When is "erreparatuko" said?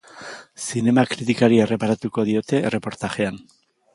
1.67-2.27